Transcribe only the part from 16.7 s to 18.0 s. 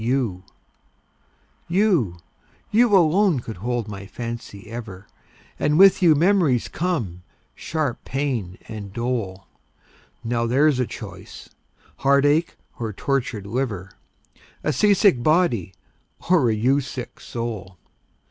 sick soul!